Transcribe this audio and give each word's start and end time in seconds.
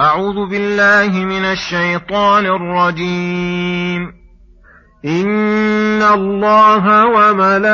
أعوذ 0.00 0.50
بالله 0.50 1.24
من 1.24 1.44
الشيطان 1.44 2.46
الرجيم. 2.46 4.12
إن 5.04 6.02
الله 6.02 7.06
وملائكته 7.06 7.68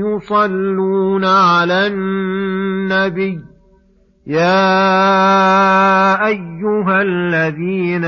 يصلون 0.00 1.24
على 1.24 1.86
النبي. 1.86 3.40
يا 4.26 4.66
أيها 6.26 7.02
الذين 7.02 8.04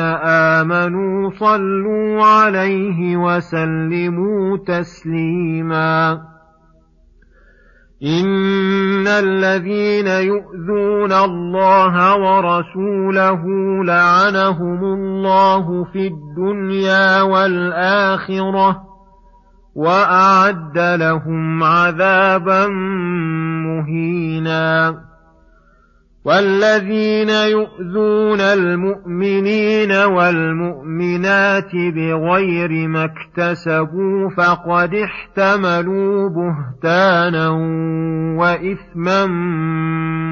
آمنوا 0.57 1.31
صلوا 1.31 2.25
عليه 2.25 3.17
وسلموا 3.17 4.57
تسليماً. 4.67 6.38
إن 8.03 9.07
الذين 9.07 10.07
يؤذون 10.07 11.13
الله 11.13 12.17
ورسوله 12.17 13.45
لعنهم 13.85 14.85
الله 14.85 15.85
في 15.93 16.07
الدنيا 16.07 17.23
والآخرة 17.23 18.83
وأعد 19.75 20.79
لهم 20.79 21.63
عذابا 21.65 22.67
مهينا 23.67 24.95
والذين 26.29 27.29
يؤذون 27.29 28.41
المؤمنين 28.41 29.93
والمؤمنات 29.93 31.75
بغير 31.75 32.89
ما 32.89 33.05
اكتسبوا 33.05 34.31
فقد 34.37 34.95
احتملوا 34.95 36.29
بهتانا 36.29 37.49
وإثما 38.39 39.27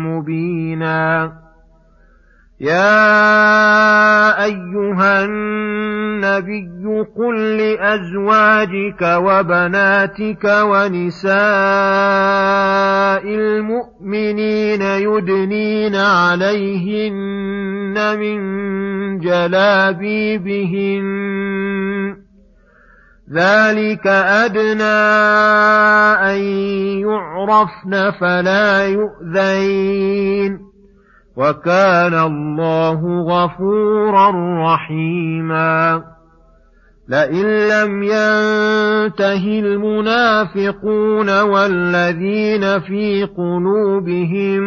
مبينا 0.04 1.32
يا 2.60 4.44
ايها 4.44 5.24
النبي 5.24 6.86
قل 7.16 7.56
لازواجك 7.56 9.02
وبناتك 9.02 10.44
ونساء 10.44 11.34
المؤمنين 13.24 14.82
يدنين 14.82 15.96
عليهن 15.96 17.16
من 18.18 18.38
جلابيبهن 19.18 21.06
ذلك 23.32 24.06
ادنى 24.06 24.82
ان 26.32 26.38
يعرفن 27.04 28.10
فلا 28.20 28.86
يؤذين 28.86 30.65
وكان 31.36 32.14
الله 32.14 33.20
غفورا 33.20 34.30
رحيما. 34.64 36.02
لئن 37.08 37.46
لم 37.46 38.02
ينته 38.02 39.60
المنافقون 39.60 41.40
والذين 41.40 42.80
في 42.80 43.28
قلوبهم 43.36 44.62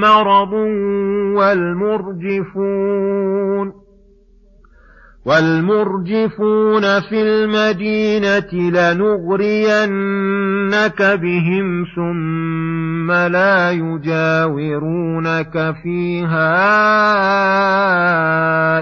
مرض 0.00 0.52
والمرجفون. 1.36 2.20
والمرجفون 5.26 7.00
في 7.00 7.22
المدينة 7.22 8.70
لنغرينك 8.70 9.82
بهم 11.02 11.84
ثم 11.96 13.12
لا 13.12 13.70
يجاورونك 13.70 14.94
فيها 15.82 16.50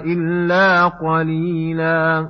إلا 0.05 0.87
قليلا. 0.87 2.29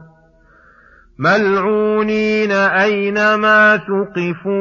ملعونين 1.18 2.52
أينما 2.52 3.76
ثقفوا 3.76 4.56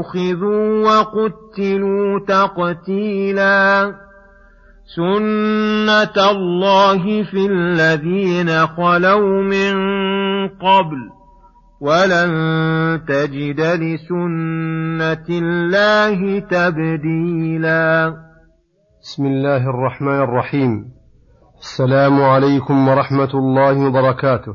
أخذوا 0.00 0.88
وقتلوا 0.88 2.18
تقتيلاً. 2.28 4.11
سنة 4.84 6.30
الله 6.30 7.22
في 7.22 7.46
الذين 7.46 8.66
خلوا 8.66 9.42
من 9.42 9.74
قبل 10.48 10.98
ولن 11.80 12.30
تجد 13.08 13.60
لسنة 13.60 15.26
الله 15.30 16.38
تبديلا 16.38 18.14
بسم 19.02 19.26
الله 19.26 19.70
الرحمن 19.70 20.20
الرحيم. 20.22 20.92
السلام 21.60 22.22
عليكم 22.22 22.88
ورحمة 22.88 23.30
الله 23.34 23.86
وبركاته. 23.86 24.54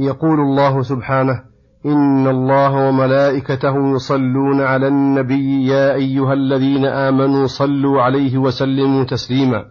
يقول 0.00 0.40
الله 0.40 0.82
سبحانه 0.82 1.55
إن 1.86 2.26
الله 2.26 2.88
وملائكته 2.88 3.94
يصلون 3.94 4.60
على 4.60 4.88
النبي 4.88 5.66
يا 5.66 5.94
أيها 5.94 6.32
الذين 6.32 6.84
آمنوا 6.84 7.46
صلوا 7.46 8.02
عليه 8.02 8.38
وسلموا 8.38 9.04
تسليما. 9.04 9.64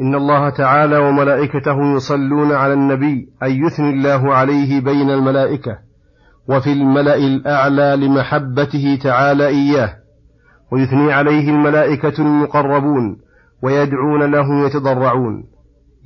إن 0.00 0.14
الله 0.14 0.50
تعالى 0.50 0.98
وملائكته 0.98 1.94
يصلون 1.96 2.52
على 2.52 2.72
النبي 2.72 3.28
أي 3.42 3.58
يثني 3.58 3.90
الله 3.90 4.34
عليه 4.34 4.80
بين 4.80 5.10
الملائكة 5.10 5.78
وفي 6.48 6.72
الملأ 6.72 7.16
الأعلى 7.16 8.06
لمحبته 8.06 8.98
تعالى 9.02 9.46
إياه 9.46 9.96
ويثني 10.72 11.12
عليه 11.12 11.50
الملائكة 11.50 12.22
المقربون 12.22 13.18
ويدعون 13.62 14.30
له 14.30 14.66
يتضرعون. 14.66 15.44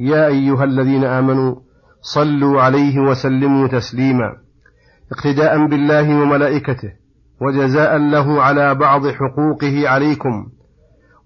يا 0.01 0.27
أيها 0.27 0.65
الذين 0.65 1.05
آمنوا 1.05 1.55
صلوا 2.01 2.63
عليه 2.63 3.01
وسلموا 3.01 3.69
تسليما. 3.69 4.46
اقتداء 5.13 5.67
بالله 5.67 6.23
وملائكته 6.23 6.93
وجزاء 7.41 7.97
له 7.97 8.43
على 8.43 8.75
بعض 8.75 9.09
حقوقه 9.09 9.89
عليكم 9.89 10.47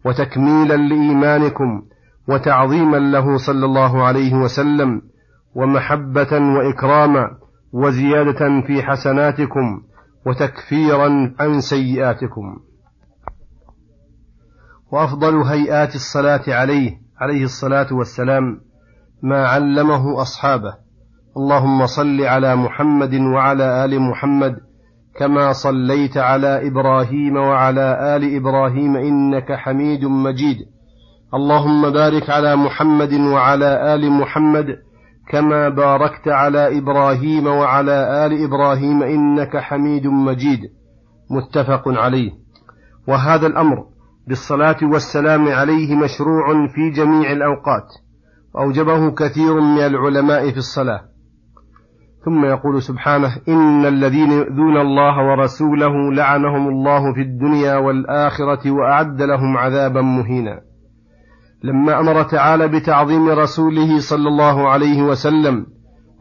وتكميلا 0.04 0.76
لإيمانكم 0.76 1.82
وتعظيما 2.28 2.96
له 2.96 3.36
صلى 3.36 3.64
الله 3.64 4.02
عليه 4.06 4.34
وسلم 4.34 5.02
ومحبة 5.54 6.32
وإكراما 6.32 7.30
وزيادة 7.72 8.62
في 8.66 8.82
حسناتكم 8.82 9.82
وتكفيرا 10.26 11.34
عن 11.40 11.60
سيئاتكم. 11.60 12.56
وأفضل 14.92 15.36
هيئات 15.36 15.94
الصلاة 15.94 16.42
عليه 16.48 16.90
عليه 17.20 17.44
الصلاة 17.44 17.94
والسلام 17.94 18.60
ما 19.22 19.46
علمه 19.46 20.22
أصحابه. 20.22 20.74
اللهم 21.36 21.86
صل 21.86 22.20
على 22.20 22.56
محمد 22.56 23.14
وعلى 23.14 23.84
آل 23.84 24.00
محمد 24.00 24.56
كما 25.18 25.52
صليت 25.52 26.16
على 26.16 26.68
إبراهيم 26.68 27.36
وعلى 27.36 28.16
آل 28.16 28.36
إبراهيم 28.36 28.96
إنك 28.96 29.52
حميد 29.52 30.04
مجيد. 30.04 30.56
اللهم 31.34 31.90
بارك 31.90 32.30
على 32.30 32.56
محمد 32.56 33.12
وعلى 33.12 33.94
آل 33.94 34.12
محمد 34.12 34.66
كما 35.28 35.68
باركت 35.68 36.28
على 36.28 36.78
إبراهيم 36.78 37.46
وعلى 37.46 38.26
آل 38.26 38.44
إبراهيم 38.44 39.02
إنك 39.02 39.56
حميد 39.56 40.06
مجيد. 40.06 40.60
متفق 41.30 41.88
عليه. 41.88 42.30
وهذا 43.08 43.46
الأمر 43.46 43.84
بالصلاة 44.28 44.78
والسلام 44.82 45.48
عليه 45.48 45.94
مشروع 45.94 46.66
في 46.74 46.90
جميع 46.90 47.32
الأوقات. 47.32 47.88
واوجبه 48.54 49.10
كثير 49.10 49.60
من 49.60 49.78
العلماء 49.78 50.50
في 50.50 50.56
الصلاة. 50.56 51.09
ثم 52.24 52.44
يقول 52.44 52.82
سبحانه 52.82 53.36
إن 53.48 53.86
الذين 53.86 54.32
يؤذون 54.32 54.76
الله 54.76 55.26
ورسوله 55.26 56.12
لعنهم 56.12 56.68
الله 56.68 57.14
في 57.14 57.20
الدنيا 57.20 57.76
والآخرة 57.76 58.70
وأعد 58.70 59.22
لهم 59.22 59.56
عذابا 59.56 60.00
مهينا. 60.00 60.60
لما 61.64 62.00
أمر 62.00 62.22
تعالى 62.22 62.68
بتعظيم 62.68 63.28
رسوله 63.28 63.98
صلى 63.98 64.28
الله 64.28 64.68
عليه 64.68 65.02
وسلم 65.02 65.66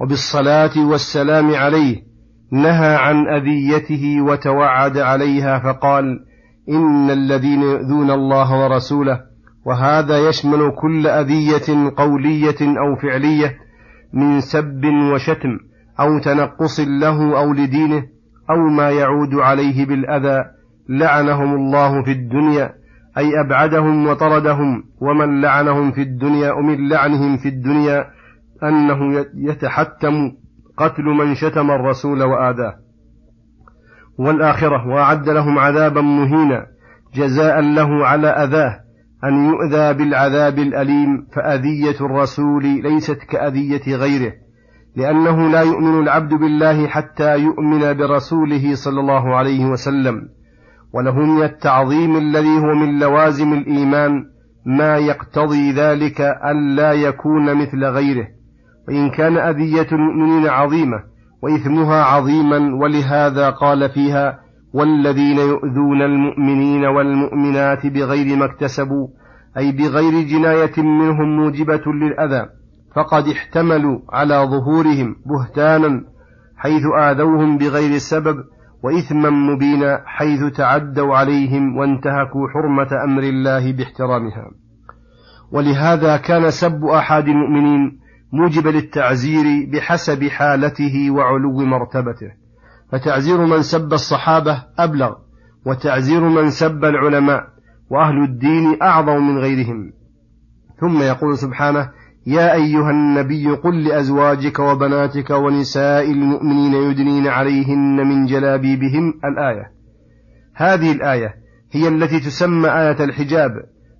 وبالصلاة 0.01 0.89
والسلام 0.89 1.55
عليه 1.55 1.95
نهى 2.51 2.95
عن 2.95 3.27
أذيته 3.27 4.21
وتوعد 4.21 4.97
عليها 4.97 5.59
فقال 5.59 6.19
إن 6.69 7.09
الذين 7.09 7.61
يؤذون 7.61 8.11
الله 8.11 8.63
ورسوله 8.63 9.19
وهذا 9.65 10.17
يشمل 10.29 10.71
كل 10.81 11.07
أذية 11.07 11.91
قولية 11.97 12.61
أو 12.61 12.95
فعلية 12.95 13.57
من 14.13 14.39
سب 14.39 14.85
وشتم. 15.13 15.68
أو 15.99 16.19
تنقص 16.19 16.79
له 16.79 17.39
أو 17.39 17.53
لدينه 17.53 18.03
أو 18.49 18.57
ما 18.69 18.89
يعود 18.89 19.35
عليه 19.35 19.85
بالأذى 19.85 20.45
لعنهم 20.89 21.55
الله 21.55 22.03
في 22.03 22.11
الدنيا 22.11 22.73
أي 23.17 23.39
أبعدهم 23.45 24.07
وطردهم 24.07 24.83
ومن 25.01 25.41
لعنهم 25.41 25.91
في 25.91 26.01
الدنيا 26.01 26.51
ومن 26.51 26.89
لعنهم 26.89 27.37
في 27.37 27.49
الدنيا 27.49 28.05
أنه 28.63 29.25
يتحتم 29.35 30.31
قتل 30.77 31.03
من 31.03 31.35
شتم 31.35 31.71
الرسول 31.71 32.23
وآذاه. 32.23 32.75
والآخرة 34.19 34.87
وأعد 34.87 35.29
لهم 35.29 35.59
عذابا 35.59 36.01
مهينا 36.01 36.65
جزاء 37.15 37.61
له 37.61 38.05
على 38.05 38.27
أذاه 38.27 38.79
أن 39.23 39.49
يؤذى 39.49 39.93
بالعذاب 39.93 40.59
الأليم 40.59 41.27
فأذية 41.35 42.05
الرسول 42.05 42.63
ليست 42.63 43.19
كأذية 43.29 43.95
غيره. 43.95 44.33
لأنه 44.99 45.49
لا 45.49 45.61
يؤمن 45.61 45.99
العبد 45.99 46.33
بالله 46.33 46.87
حتى 46.87 47.37
يؤمن 47.37 47.93
برسوله 47.97 48.75
صلى 48.75 48.99
الله 48.99 49.35
عليه 49.35 49.65
وسلم 49.65 50.29
وله 50.93 51.19
من 51.19 51.43
التعظيم 51.43 52.17
الذي 52.17 52.57
هو 52.59 52.75
من 52.75 52.99
لوازم 52.99 53.53
الإيمان 53.53 54.25
ما 54.65 54.97
يقتضي 54.97 55.71
ذلك 55.71 56.21
ألا 56.21 56.93
يكون 56.93 57.55
مثل 57.61 57.85
غيره 57.85 58.27
وإن 58.87 59.09
كان 59.09 59.37
أذية 59.37 59.87
المؤمنين 59.91 60.47
عظيمة 60.47 61.03
وإثمها 61.43 62.03
عظيما 62.03 62.75
ولهذا 62.75 63.49
قال 63.49 63.89
فيها 63.89 64.39
والذين 64.73 65.37
يؤذون 65.37 66.01
المؤمنين 66.01 66.85
والمؤمنات 66.85 67.87
بغير 67.87 68.37
ما 68.37 68.45
اكتسبوا 68.45 69.07
أي 69.57 69.71
بغير 69.71 70.21
جناية 70.23 70.77
منهم 70.77 71.35
موجبة 71.37 71.83
للأذى 71.93 72.58
فقد 72.95 73.27
احتملوا 73.27 73.99
على 74.09 74.35
ظهورهم 74.35 75.15
بهتانا 75.25 76.03
حيث 76.57 76.83
آذوهم 76.99 77.57
بغير 77.57 77.97
سبب 77.97 78.37
وإثما 78.83 79.29
مبينا 79.29 80.03
حيث 80.05 80.43
تعدوا 80.55 81.15
عليهم 81.15 81.77
وانتهكوا 81.77 82.49
حرمة 82.53 83.03
أمر 83.03 83.23
الله 83.23 83.73
باحترامها. 83.73 84.51
ولهذا 85.51 86.17
كان 86.17 86.51
سب 86.51 86.85
أحد 86.85 87.27
المؤمنين 87.27 87.99
موجب 88.33 88.67
للتعزير 88.67 89.69
بحسب 89.73 90.23
حالته 90.23 91.11
وعلو 91.11 91.65
مرتبته. 91.65 92.31
فتعزير 92.91 93.45
من 93.45 93.61
سب 93.61 93.93
الصحابة 93.93 94.63
أبلغ 94.79 95.15
وتعزير 95.65 96.29
من 96.29 96.49
سب 96.49 96.85
العلماء 96.85 97.43
وأهل 97.89 98.23
الدين 98.23 98.81
أعظم 98.81 99.27
من 99.27 99.37
غيرهم. 99.37 99.91
ثم 100.81 101.01
يقول 101.01 101.37
سبحانه 101.37 101.89
يا 102.27 102.53
أيها 102.53 102.91
النبي 102.91 103.49
قل 103.49 103.83
لأزواجك 103.83 104.59
وبناتك 104.59 105.29
ونساء 105.29 106.11
المؤمنين 106.11 106.73
يدنين 106.73 107.27
عليهن 107.27 108.07
من 108.07 108.25
جلابيبهن 108.25 109.13
الآية. 109.25 109.71
هذه 110.55 110.91
الآية 110.91 111.35
هي 111.71 111.87
التي 111.87 112.19
تسمى 112.19 112.69
آية 112.69 113.03
الحجاب. 113.03 113.51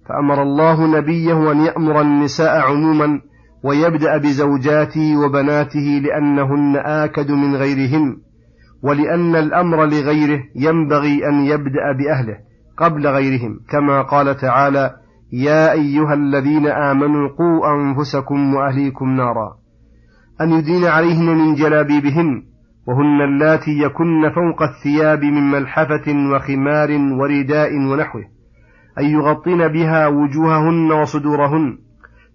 فأمر 0.10 0.44
الله 0.44 0.98
نبيه 0.98 1.52
أن 1.52 1.66
يأمر 1.66 2.02
النساء 2.02 2.60
عموما 2.60 3.22
ويبدأ 3.64 4.18
بزوجاته 4.18 5.18
وبناته 5.18 6.02
لأنهن 6.04 6.76
آكد 6.76 7.32
من 7.32 7.56
غيرهن 7.56 8.18
ولأن 8.84 9.36
الأمر 9.36 9.86
لغيره 9.86 10.44
ينبغي 10.56 11.28
أن 11.28 11.46
يبدأ 11.46 11.92
بأهله 12.00 12.38
قبل 12.78 13.08
غيرهم 13.08 13.60
كما 13.70 14.02
قال 14.02 14.38
تعالى 14.38 14.96
يا 15.32 15.72
أيها 15.72 16.14
الذين 16.14 16.68
آمنوا 16.68 17.30
قوا 17.30 17.74
أنفسكم 17.76 18.56
وأهليكم 18.56 19.10
نارا. 19.10 19.56
أن 20.42 20.52
يدين 20.52 20.86
عليهن 20.86 21.26
من 21.26 21.54
جلابيبهن 21.54 22.44
وهن 22.88 23.22
اللاتي 23.22 23.72
يكن 23.72 24.30
فوق 24.30 24.64
الثياب 24.64 25.24
من 25.24 25.52
ملحفة 25.52 26.36
وخمار 26.36 26.90
ورداء 26.92 27.78
ونحوه. 27.78 28.24
أن 29.00 29.06
يغطين 29.06 29.68
بها 29.68 30.08
وجوههن 30.08 30.92
وصدورهن. 30.92 31.78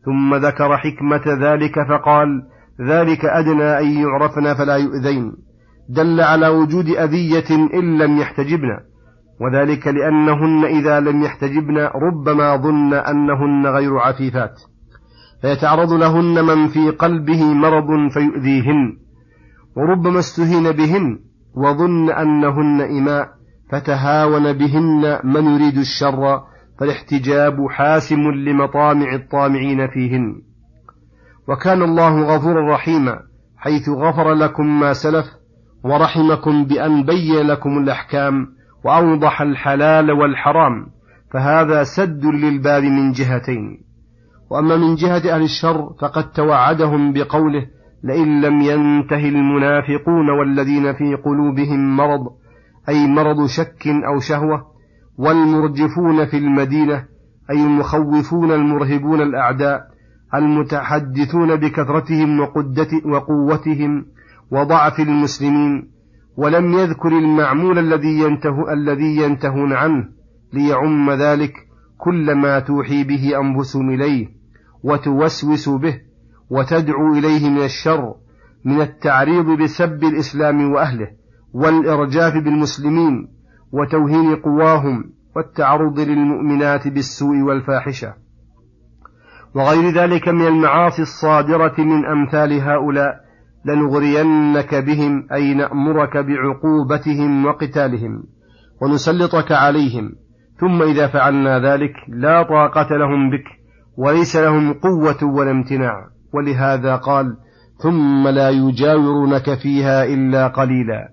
ثم 0.04 0.34
ذكر 0.34 0.76
حكمة 0.76 1.22
ذلك 1.26 1.74
فقال 1.88 2.42
ذلك 2.80 3.24
أدنى 3.24 3.78
أن 3.78 3.86
يعرفن 3.86 4.54
فلا 4.54 4.76
يؤذين. 4.76 5.32
دل 5.88 6.20
على 6.20 6.48
وجود 6.48 6.88
أذية 6.88 7.56
إن 7.74 7.98
لم 7.98 8.18
يحتجبن. 8.18 8.93
وذلك 9.40 9.86
لأنهن 9.86 10.64
إذا 10.64 11.00
لم 11.00 11.22
يحتجبن 11.22 11.78
ربما 11.78 12.56
ظن 12.56 12.94
أنهن 12.94 13.66
غير 13.66 13.98
عفيفات 13.98 14.60
فيتعرض 15.42 15.92
لهن 15.92 16.44
من 16.44 16.68
في 16.68 16.90
قلبه 16.90 17.44
مرض 17.54 18.10
فيؤذيهن 18.12 18.96
وربما 19.76 20.18
استهين 20.18 20.72
بهن 20.72 21.18
وظن 21.54 22.10
أنهن 22.10 22.80
إماء 22.80 23.28
فتهاون 23.70 24.52
بهن 24.52 25.18
من 25.24 25.44
يريد 25.44 25.78
الشر 25.78 26.42
فالاحتجاب 26.80 27.56
حاسم 27.70 28.30
لمطامع 28.30 29.14
الطامعين 29.14 29.88
فيهن. 29.88 30.42
وكان 31.48 31.82
الله 31.82 32.22
غفورا 32.22 32.74
رحيما 32.74 33.18
حيث 33.56 33.88
غفر 33.88 34.32
لكم 34.32 34.80
ما 34.80 34.92
سلف 34.92 35.26
ورحمكم 35.84 36.64
بأن 36.64 37.02
بين 37.02 37.46
لكم 37.46 37.78
الأحكام 37.78 38.46
وأوضح 38.84 39.42
الحلال 39.42 40.10
والحرام 40.10 40.86
فهذا 41.32 41.84
سد 41.84 42.24
للباب 42.24 42.82
من 42.82 43.12
جهتين. 43.12 43.80
وأما 44.50 44.76
من 44.76 44.94
جهة 44.94 45.34
أهل 45.34 45.42
الشر 45.42 45.94
فقد 46.00 46.32
توعدهم 46.32 47.12
بقوله 47.12 47.66
لئن 48.04 48.40
لم 48.40 48.60
ينته 48.60 49.28
المنافقون 49.28 50.30
والذين 50.30 50.92
في 50.92 51.14
قلوبهم 51.14 51.96
مرض 51.96 52.26
أي 52.88 53.06
مرض 53.06 53.46
شك 53.46 53.86
أو 53.86 54.18
شهوة 54.18 54.66
والمرجفون 55.18 56.26
في 56.26 56.36
المدينة 56.36 57.04
أي 57.50 57.64
المخوفون 57.64 58.52
المرهبون 58.52 59.20
الأعداء 59.20 59.80
المتحدثون 60.34 61.56
بكثرتهم 61.56 62.40
وقوتهم 63.04 64.06
وضعف 64.50 65.00
المسلمين. 65.00 65.93
ولم 66.36 66.72
يذكر 66.72 67.08
المعمول 67.08 67.78
الذي 67.78 68.18
ينته 68.18 68.72
الذي 68.72 69.16
ينتهون 69.16 69.72
عنه 69.72 70.08
ليعم 70.52 71.10
ذلك 71.10 71.52
كل 71.98 72.34
ما 72.34 72.58
توحي 72.58 73.04
به 73.04 73.40
أنفسهم 73.40 73.90
إليه 73.90 74.26
وتوسوس 74.82 75.68
به 75.68 76.00
وتدعو 76.50 77.12
إليه 77.12 77.50
من 77.50 77.64
الشر 77.64 78.14
من 78.64 78.80
التعريض 78.80 79.62
بسب 79.62 80.04
الإسلام 80.04 80.72
وأهله 80.72 81.10
والإرجاف 81.54 82.34
بالمسلمين 82.34 83.28
وتوهين 83.72 84.36
قواهم 84.36 85.04
والتعرض 85.36 86.00
للمؤمنات 86.00 86.88
بالسوء 86.88 87.36
والفاحشة. 87.36 88.14
وغير 89.54 89.90
ذلك 89.90 90.28
من 90.28 90.46
المعاصي 90.46 91.02
الصادرة 91.02 91.74
من 91.78 92.06
أمثال 92.06 92.60
هؤلاء 92.60 93.23
لنغرينك 93.64 94.74
بهم 94.74 95.26
أي 95.32 95.54
نأمرك 95.54 96.16
بعقوبتهم 96.16 97.46
وقتالهم 97.46 98.22
ونسلطك 98.82 99.52
عليهم. 99.52 100.12
ثم 100.60 100.82
إذا 100.82 101.06
فعلنا 101.06 101.58
ذلك 101.58 101.92
لا 102.08 102.42
طاقة 102.42 102.96
لهم 102.96 103.30
بك 103.30 103.44
وليس 103.98 104.36
لهم 104.36 104.72
قوة 104.72 105.30
ولا 105.34 105.50
امتناع. 105.50 105.94
ولهذا 106.34 106.96
قال 106.96 107.36
ثم 107.82 108.28
لا 108.28 108.50
يجاورونك 108.50 109.58
فيها 109.62 110.04
إلا 110.04 110.48
قليلا. 110.48 111.08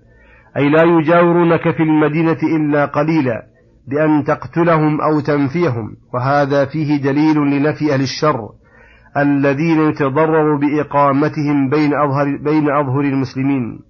أي 0.56 0.68
لا 0.68 0.82
يجاورونك 0.82 1.62
في 1.76 1.82
المدينة 1.82 2.38
إلا 2.56 2.84
قليلا 2.84 3.42
بأن 3.88 4.24
تقتلهم 4.24 5.00
أو 5.00 5.20
تنفيهم. 5.20 5.96
وهذا 6.14 6.64
فيه 6.64 7.02
دليل 7.02 7.36
لنفي 7.36 7.94
أهل 7.94 8.00
الشر. 8.00 8.61
الذين 9.16 9.80
يتضرر 9.80 10.56
بإقامتهم 10.56 11.68
بين 11.68 11.94
أظهر, 11.94 12.36
بين 12.36 12.70
أظهر 12.70 13.00
المسلمين. 13.00 13.80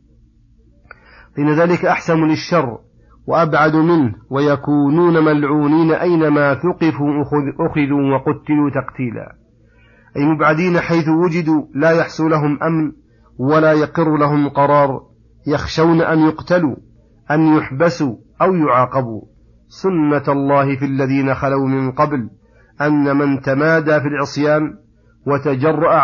فإن 1.37 1.51
ذلك 1.51 1.85
أحسن 1.85 2.25
للشر 2.25 2.79
وأبعد 3.27 3.77
منه 3.77 4.15
ويكونون 4.31 5.25
ملعونين 5.25 5.93
أينما 5.93 6.55
ثقفوا 6.55 7.23
أخذوا 7.61 8.15
وقتلوا 8.15 8.71
تقتيلا. 8.71 9.37
أي 10.17 10.25
مبعدين 10.25 10.81
حيث 10.81 11.09
وجدوا 11.09 11.63
لا 11.75 11.91
يحصل 11.91 12.31
لهم 12.31 12.63
أمن 12.63 12.93
ولا 13.39 13.73
يقر 13.73 14.17
لهم 14.17 14.49
قرار 14.49 15.01
يخشون 15.47 16.01
أن 16.01 16.19
يقتلوا 16.19 16.77
أن 17.31 17.57
يحبسوا 17.57 18.17
أو 18.43 18.55
يعاقبوا. 18.55 19.23
سنة 19.69 20.25
الله 20.29 20.77
في 20.77 20.85
الذين 20.85 21.35
خلوا 21.35 21.69
من 21.69 21.93
قبل 21.93 22.31
أن 22.81 23.17
من 23.17 23.41
تمادى 23.41 24.01
في 24.01 24.07
العصيان 24.07 24.83
وتجرأ 25.27 25.95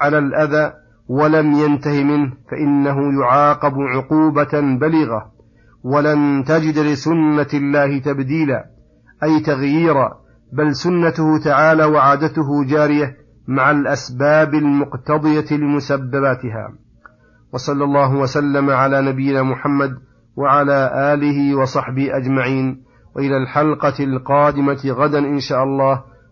على 0.00 0.18
الأذى 0.18 0.72
ولم 1.08 1.52
ينته 1.52 2.04
منه 2.04 2.32
فإنه 2.50 3.20
يعاقب 3.20 3.74
عقوبة 3.78 4.78
بلغة 4.80 5.34
ولن 5.84 6.44
تجد 6.46 6.78
لسنة 6.78 7.48
الله 7.54 7.98
تبديلا 7.98 8.64
أي 9.22 9.40
تغييرا 9.40 10.24
بل 10.52 10.74
سنته 10.74 11.38
تعالى 11.44 11.84
وعادته 11.84 12.64
جارية 12.70 13.16
مع 13.48 13.70
الأسباب 13.70 14.54
المقتضية 14.54 15.56
لمسبباتها. 15.56 16.68
وصلى 17.52 17.84
الله 17.84 18.16
وسلم 18.16 18.70
على 18.70 19.02
نبينا 19.02 19.42
محمد 19.42 19.90
وعلى 20.36 20.90
آله 21.14 21.54
وصحبه 21.54 22.16
أجمعين. 22.16 22.82
وإلى 23.16 23.36
الحلقة 23.36 24.04
القادمة 24.04 24.80
غدا 24.86 25.18
إن 25.18 25.40
شاء 25.40 25.64
الله. 25.64 26.02